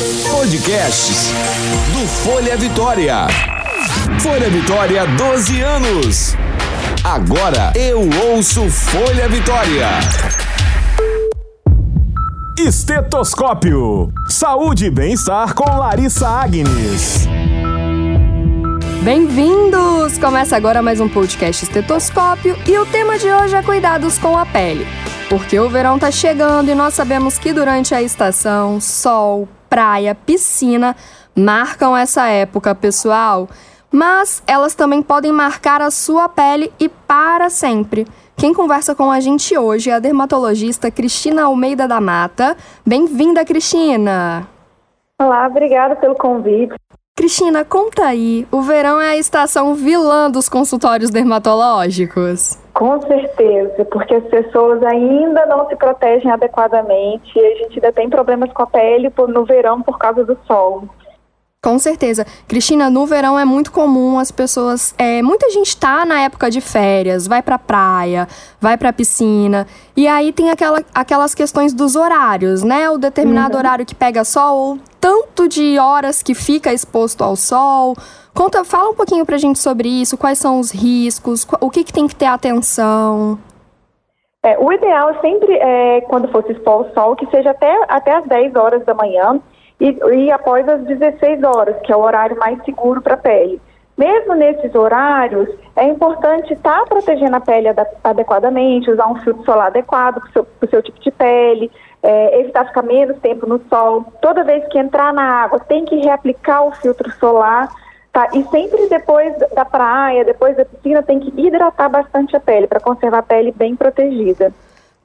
[0.00, 1.30] Podcasts
[1.92, 3.26] do Folha Vitória.
[4.20, 6.36] Folha Vitória, 12 anos.
[7.04, 9.88] Agora eu ouço Folha Vitória.
[12.58, 14.10] Estetoscópio.
[14.26, 17.28] Saúde e bem-estar com Larissa Agnes.
[19.02, 20.16] Bem-vindos!
[20.16, 24.46] Começa agora mais um podcast Estetoscópio e o tema de hoje é cuidados com a
[24.46, 24.86] pele.
[25.28, 30.96] Porque o verão tá chegando e nós sabemos que durante a estação, sol, praia, piscina
[31.34, 33.48] marcam essa época, pessoal.
[33.90, 38.06] Mas elas também podem marcar a sua pele e para sempre.
[38.36, 42.56] Quem conversa com a gente hoje é a dermatologista Cristina Almeida da Mata.
[42.86, 44.46] Bem-vinda, Cristina!
[45.20, 46.74] Olá, obrigada pelo convite.
[47.20, 52.58] Cristina, conta aí, o verão é a estação vilã dos consultórios dermatológicos?
[52.72, 58.08] Com certeza, porque as pessoas ainda não se protegem adequadamente e a gente ainda tem
[58.08, 60.84] problemas com a pele no verão por causa do sol.
[61.62, 62.24] Com certeza.
[62.48, 64.94] Cristina, no verão é muito comum as pessoas.
[64.96, 68.26] É, muita gente tá na época de férias, vai pra praia,
[68.58, 69.66] vai pra piscina.
[69.94, 72.88] E aí tem aquela, aquelas questões dos horários, né?
[72.88, 73.58] O determinado uhum.
[73.58, 77.94] horário que pega sol, ou tanto de horas que fica exposto ao sol.
[78.34, 81.92] Conta, fala um pouquinho pra gente sobre isso, quais são os riscos, o que, que
[81.92, 83.38] tem que ter atenção.
[84.42, 88.24] É, o ideal sempre é, quando fosse expor ao sol, que seja até, até as
[88.26, 89.38] 10 horas da manhã
[89.80, 93.60] e, e após as 16 horas, que é o horário mais seguro para a pele.
[93.96, 97.68] Mesmo nesses horários, é importante estar tá protegendo a pele
[98.02, 101.70] adequadamente, usar um filtro solar adequado para o seu, seu, tipo de pele,
[102.02, 104.04] é, evitar ficar menos tempo no sol.
[104.22, 107.68] Toda vez que entrar na água, tem que reaplicar o filtro solar.
[108.12, 108.26] Tá?
[108.32, 112.80] E sempre depois da praia, depois da piscina, tem que hidratar bastante a pele para
[112.80, 114.52] conservar a pele bem protegida.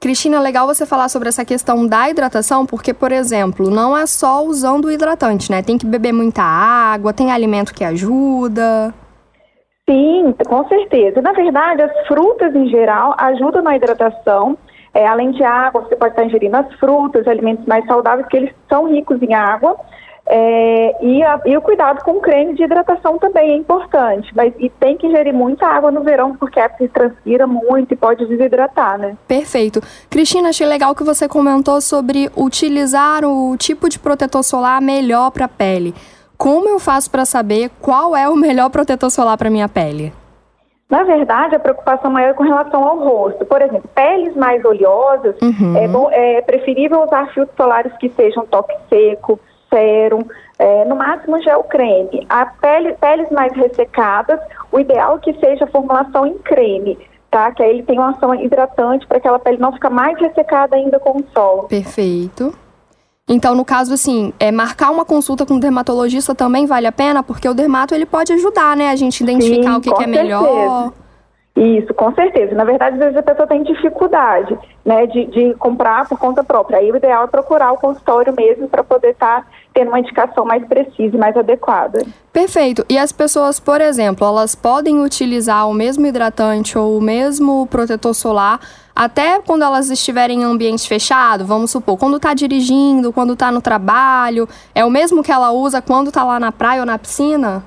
[0.06, 4.40] Cristina, legal você falar sobre essa questão da hidratação, porque, por exemplo, não é só
[4.44, 5.64] usando o hidratante, né?
[5.64, 8.94] Tem que beber muita água, tem alimento que ajuda.
[9.90, 11.20] Sim, com certeza.
[11.20, 14.56] Na verdade, as frutas em geral ajudam na hidratação.
[14.94, 18.54] É, além de água, você pode estar ingerindo as frutas, alimentos mais saudáveis, que eles
[18.68, 19.76] são ricos em água.
[20.28, 24.52] É, e, a, e, o cuidado com o creme de hidratação também é importante, mas
[24.58, 28.26] e tem que ingerir muita água no verão, porque a pele transpira muito e pode
[28.26, 29.16] desidratar, né?
[29.28, 29.80] Perfeito.
[30.10, 35.44] Cristina, achei legal que você comentou sobre utilizar o tipo de protetor solar melhor para
[35.44, 35.94] a pele.
[36.36, 40.12] Como eu faço para saber qual é o melhor protetor solar para minha pele?
[40.90, 43.44] Na verdade, a preocupação maior é com relação ao rosto.
[43.44, 45.76] Por exemplo, peles mais oleosas, uhum.
[45.76, 49.38] é, bom, é preferível usar filtros solares que sejam toque seco,
[49.76, 50.24] sérum,
[50.58, 52.26] é, no máximo gel creme.
[52.28, 54.40] A pele, peles mais ressecadas,
[54.72, 56.98] o ideal é que seja a formulação em creme,
[57.30, 57.52] tá?
[57.52, 60.98] Que aí ele tem uma ação hidratante para aquela pele não ficar mais ressecada ainda
[60.98, 61.64] com o sol.
[61.64, 62.54] Perfeito.
[63.28, 67.24] Então, no caso, assim, é, marcar uma consulta com o dermatologista também vale a pena,
[67.24, 68.90] porque o dermato ele pode ajudar, né?
[68.90, 70.92] A gente identificar Sim, o que, que é melhor.
[71.56, 72.54] Isso, com certeza.
[72.54, 76.78] Na verdade, às vezes a pessoa tem dificuldade né, de, de comprar por conta própria.
[76.78, 80.44] Aí o ideal é procurar o consultório mesmo para poder estar tá tendo uma indicação
[80.44, 82.04] mais precisa e mais adequada.
[82.30, 82.84] Perfeito.
[82.90, 88.14] E as pessoas, por exemplo, elas podem utilizar o mesmo hidratante ou o mesmo protetor
[88.14, 88.60] solar
[88.94, 93.60] até quando elas estiverem em ambiente fechado, vamos supor, quando está dirigindo, quando está no
[93.60, 97.62] trabalho, é o mesmo que ela usa quando está lá na praia ou na piscina?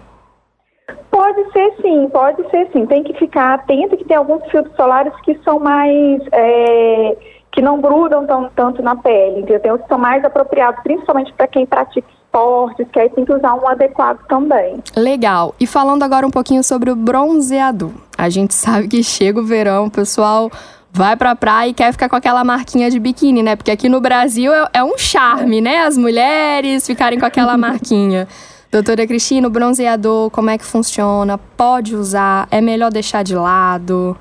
[1.20, 2.86] Pode ser sim, pode ser sim.
[2.86, 6.22] Tem que ficar atento que tem alguns filtros solares que são mais.
[6.32, 7.18] É,
[7.52, 9.60] que não grudam tão, tanto na pele, entendeu?
[9.60, 13.34] Tem os que são mais apropriados, principalmente para quem pratica esportes, que aí tem que
[13.34, 14.82] usar um adequado também.
[14.96, 15.54] Legal.
[15.60, 17.92] E falando agora um pouquinho sobre o bronzeador.
[18.18, 20.50] A gente sabe que chega o verão, o pessoal
[20.90, 23.58] vai pra praia e quer ficar com aquela marquinha de biquíni, né?
[23.58, 25.80] Porque aqui no Brasil é, é um charme, né?
[25.82, 28.26] As mulheres ficarem com aquela marquinha.
[28.72, 31.40] Doutora Cristina, o bronzeador, como é que funciona?
[31.58, 32.48] Pode usar?
[32.52, 34.16] É melhor deixar de lado?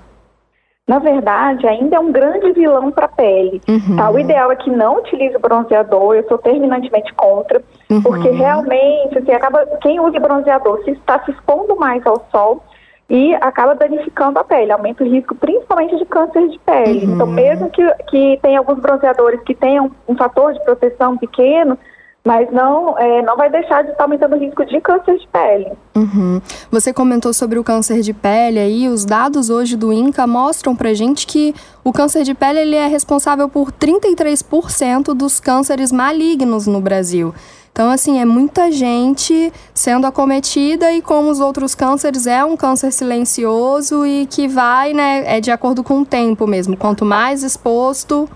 [0.89, 3.61] Na verdade, ainda é um grande vilão para a pele.
[3.69, 3.97] Uhum.
[3.97, 4.11] Tá?
[4.11, 8.01] O ideal é que não utilize o bronzeador, eu sou terminantemente contra, uhum.
[8.01, 12.65] porque realmente, assim, acaba, quem usa bronzeador se está se expondo mais ao sol
[13.11, 17.05] e acaba danificando a pele, aumenta o risco principalmente de câncer de pele.
[17.05, 17.15] Uhum.
[17.15, 21.79] Então, mesmo que, que tenha alguns bronzeadores que tenham um fator de proteção pequeno,
[22.25, 25.73] mas não, é, não vai deixar de estar aumentando o risco de câncer de pele.
[25.97, 26.41] Uhum.
[26.71, 30.93] Você comentou sobre o câncer de pele aí, os dados hoje do INCA mostram pra
[30.93, 36.81] gente que o câncer de pele ele é responsável por 33% dos cânceres malignos no
[36.81, 37.33] Brasil.
[37.73, 42.93] Então, assim, é muita gente sendo acometida e como os outros cânceres, é um câncer
[42.93, 46.77] silencioso e que vai, né, é de acordo com o tempo mesmo.
[46.77, 48.29] Quanto mais exposto,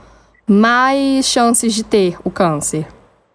[0.46, 2.86] mais chances de ter o câncer.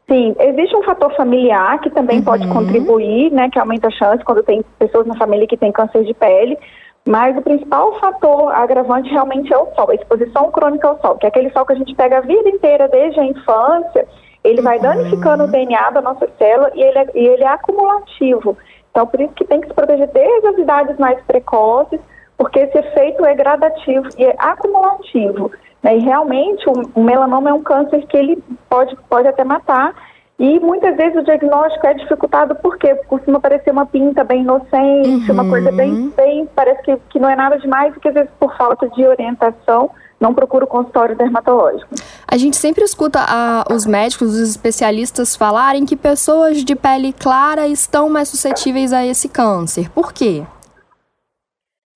[0.09, 2.24] Sim, existe um fator familiar que também uhum.
[2.24, 6.06] pode contribuir, né, que aumenta a chance quando tem pessoas na família que têm câncer
[6.06, 6.57] de pele,
[7.06, 11.25] mas o principal fator agravante realmente é o sol, a exposição crônica ao sol, que
[11.25, 14.07] é aquele sol que a gente pega a vida inteira desde a infância,
[14.44, 18.57] ele vai danificando o DNA da nossa célula e ele, é, e ele é acumulativo.
[18.92, 22.00] Então, por isso que tem que se proteger desde as idades mais precoces,
[22.38, 25.51] porque esse efeito é gradativo e é acumulativo.
[25.81, 25.98] Né?
[25.98, 29.94] E realmente o, o melanoma é um câncer que ele pode, pode até matar.
[30.39, 35.34] E muitas vezes o diagnóstico é dificultado porque costuma parecer uma pinta bem inocente, uhum.
[35.34, 38.30] uma coisa bem, bem parece que, que não é nada demais, e que às vezes
[38.40, 41.90] por falta de orientação não procura o consultório dermatológico.
[42.28, 47.68] A gente sempre escuta a, os médicos, os especialistas falarem que pessoas de pele clara
[47.68, 49.90] estão mais suscetíveis a esse câncer.
[49.90, 50.44] Por quê?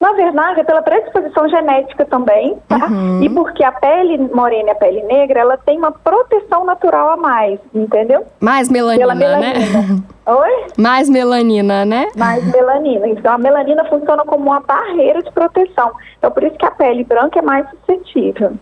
[0.01, 2.87] Na verdade, é pela predisposição genética também, tá?
[2.87, 3.21] Uhum.
[3.21, 7.17] E porque a pele morena e a pele negra, ela tem uma proteção natural a
[7.17, 8.25] mais, entendeu?
[8.39, 9.59] Mais melanina, melanina.
[9.61, 10.03] né?
[10.25, 10.65] Oi?
[10.75, 12.07] Mais melanina, né?
[12.15, 13.07] Mais melanina.
[13.09, 15.91] Então, a melanina funciona como uma barreira de proteção.
[16.17, 18.53] Então, por isso que a pele branca é mais suscetível.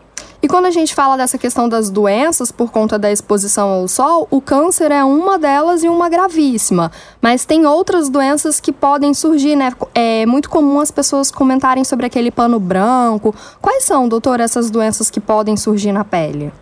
[0.41, 4.25] E quando a gente fala dessa questão das doenças por conta da exposição ao sol,
[4.31, 6.91] o câncer é uma delas e uma gravíssima.
[7.21, 9.69] Mas tem outras doenças que podem surgir, né?
[9.93, 13.35] É muito comum as pessoas comentarem sobre aquele pano branco.
[13.61, 16.53] Quais são, doutor, essas doenças que podem surgir na pele?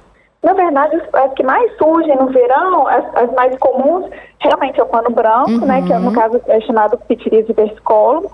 [0.42, 4.10] Na verdade, as que mais surgem no verão, as, as mais comuns,
[4.40, 5.66] realmente é o pano branco, uhum.
[5.66, 5.84] né?
[5.84, 6.14] Que no uhum.
[6.14, 8.28] caso é chamado pitiríase versicolum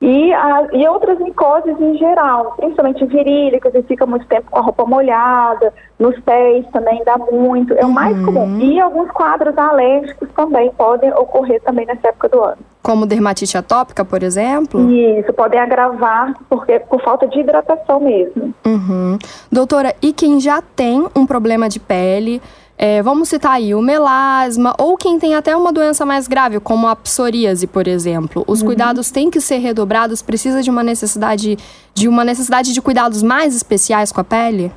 [0.00, 4.62] e, a, e outras micoses em geral, principalmente virílicas, e fica muito tempo com a
[4.62, 8.26] roupa molhada, nos pés também dá muito, é o mais uhum.
[8.26, 8.60] comum.
[8.60, 12.58] E alguns quadros alérgicos também podem ocorrer também nessa época do ano.
[12.80, 14.88] Como dermatite atópica, por exemplo?
[14.88, 18.54] Isso, podem agravar porque, por falta de hidratação mesmo.
[18.64, 19.18] Uhum.
[19.50, 22.40] Doutora, e quem já tem um problema de pele,
[22.78, 26.86] é, vamos citar aí o melasma ou quem tem até uma doença mais grave, como
[26.86, 28.44] a psoríase, por exemplo.
[28.46, 28.68] Os uhum.
[28.68, 31.56] cuidados têm que ser redobrados, precisa de uma necessidade
[31.92, 34.70] de uma necessidade de cuidados mais especiais com a pele?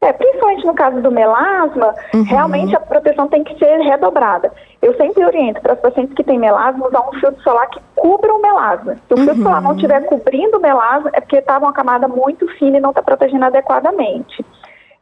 [0.00, 2.22] É, principalmente no caso do melasma, uhum.
[2.22, 4.50] realmente a proteção tem que ser redobrada.
[4.80, 8.32] Eu sempre oriento para os pacientes que têm melasma usar um filtro solar que cubra
[8.32, 8.94] o melasma.
[8.94, 9.24] Se o uhum.
[9.24, 12.80] filtro solar não estiver cobrindo o melasma, é porque estava uma camada muito fina e
[12.80, 14.42] não está protegendo adequadamente.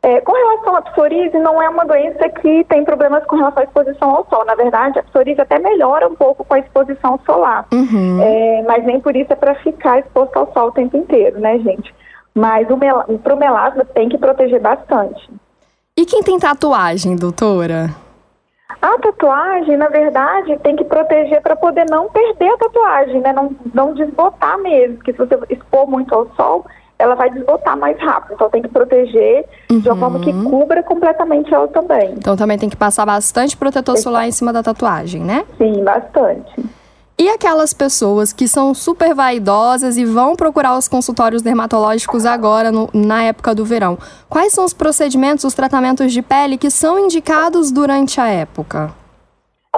[0.04, 3.64] É, com relação à psoríase, não é uma doença que tem problemas com relação à
[3.64, 4.44] exposição ao sol.
[4.44, 7.66] Na verdade, a psoríase até melhora um pouco com a exposição solar.
[7.72, 8.20] Uhum.
[8.20, 11.58] É, mas nem por isso é para ficar exposto ao sol o tempo inteiro, né,
[11.60, 11.94] gente?
[12.34, 15.26] Mas o melasma tem que proteger bastante.
[15.96, 17.88] E quem tem tatuagem, doutora?
[18.82, 23.32] A tatuagem, na verdade, tem que proteger para poder não perder a tatuagem, né?
[23.32, 26.66] Não, não desbotar mesmo, porque se você expor muito ao sol,
[27.04, 28.34] ela vai desbotar mais rápido.
[28.34, 29.78] Então tem que proteger uhum.
[29.78, 30.50] de uma forma que uhum.
[30.50, 32.14] cubra completamente ela também.
[32.16, 35.44] Então também tem que passar bastante protetor solar em cima da tatuagem, né?
[35.58, 36.64] Sim, bastante.
[37.16, 42.88] E aquelas pessoas que são super vaidosas e vão procurar os consultórios dermatológicos agora, no,
[42.92, 43.96] na época do verão.
[44.28, 49.03] Quais são os procedimentos, os tratamentos de pele que são indicados durante a época?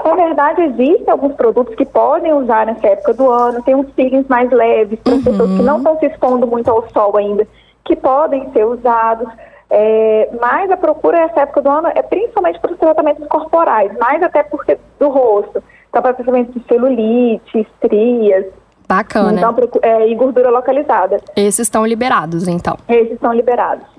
[0.07, 4.29] Na verdade, existem alguns produtos que podem usar nessa época do ano, tem uns peelings
[4.29, 5.23] mais leves, para uhum.
[5.25, 7.45] pessoas que não estão se expondo muito ao sol ainda,
[7.85, 9.29] que podem ser usados.
[9.69, 14.23] É, mas a procura nessa época do ano é principalmente para os tratamentos corporais, mais
[14.23, 15.61] até porque do rosto.
[15.89, 18.47] Então, para tratamento de celulite, estrias.
[18.89, 19.33] Bacana.
[19.33, 21.17] Então, é, e gordura localizada.
[21.35, 22.77] Esses estão liberados, então?
[22.89, 23.96] Esses estão liberados.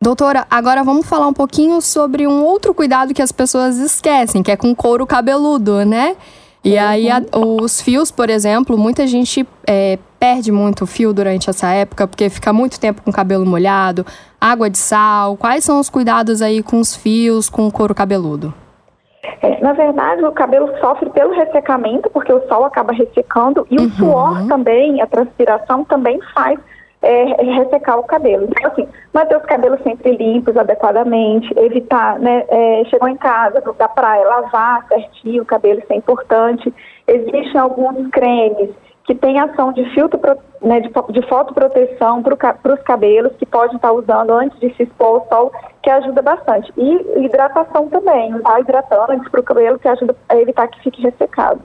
[0.00, 4.50] Doutora, agora vamos falar um pouquinho sobre um outro cuidado que as pessoas esquecem, que
[4.50, 6.16] é com couro cabeludo, né?
[6.62, 6.84] E uhum.
[6.86, 12.06] aí, a, os fios, por exemplo, muita gente é, perde muito fio durante essa época,
[12.06, 14.04] porque fica muito tempo com o cabelo molhado,
[14.38, 15.36] água de sal.
[15.36, 18.52] Quais são os cuidados aí com os fios, com o couro cabeludo?
[19.40, 23.86] É, na verdade, o cabelo sofre pelo ressecamento, porque o sol acaba ressecando, e uhum.
[23.86, 26.58] o suor também, a transpiração também faz
[27.02, 28.48] é, ressecar o cabelo.
[28.48, 33.88] Então, assim, manter os cabelos sempre limpos, adequadamente, evitar, né, é, chegou em casa, da
[33.88, 36.72] praia, lavar certinho o cabelo, isso é importante.
[37.06, 38.70] Existem alguns cremes
[39.04, 40.20] que têm ação de filtro,
[40.60, 45.06] né, de, de fotoproteção para os cabelos, que pode estar usando antes de se expor
[45.06, 46.72] ao sol, que ajuda bastante.
[46.76, 51.60] E hidratação também, usar hidratante para o cabelo, que ajuda a evitar que fique ressecado.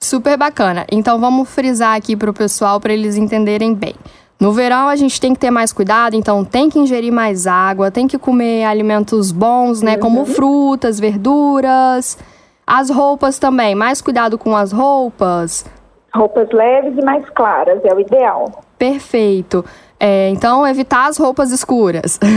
[0.00, 0.86] Super bacana.
[0.90, 3.94] Então vamos frisar aqui para o pessoal para eles entenderem bem.
[4.38, 7.90] No verão a gente tem que ter mais cuidado, então tem que ingerir mais água,
[7.90, 10.00] tem que comer alimentos bons, né, uhum.
[10.00, 12.18] como frutas, verduras.
[12.66, 15.64] As roupas também, mais cuidado com as roupas.
[16.14, 18.62] Roupas leves e mais claras, é o ideal.
[18.78, 19.64] Perfeito.
[19.98, 22.18] É, então, evitar as roupas escuras.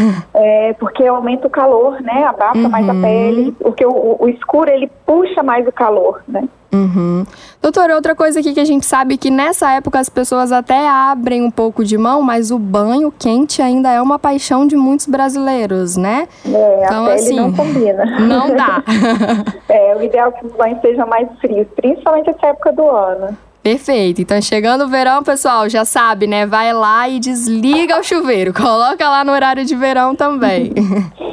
[0.41, 2.23] É, porque aumenta o calor, né?
[2.23, 2.69] Abafa uhum.
[2.69, 3.01] mais a uhum.
[3.01, 6.47] pele, porque o, o, escuro ele puxa mais o calor, né?
[6.71, 7.25] Uhum.
[7.61, 11.43] Doutora, outra coisa aqui que a gente sabe que nessa época as pessoas até abrem
[11.43, 15.97] um pouco de mão, mas o banho quente ainda é uma paixão de muitos brasileiros,
[15.97, 16.27] né?
[16.45, 18.05] É, então, a pele assim, não combina.
[18.19, 18.83] Não dá.
[19.67, 23.37] é, o ideal é que os banhos sejam mais frios, principalmente essa época do ano.
[23.61, 24.21] Perfeito.
[24.21, 26.45] Então, chegando o verão, pessoal, já sabe, né?
[26.45, 28.53] Vai lá e desliga o chuveiro.
[28.53, 30.73] Coloca lá no horário de verão também.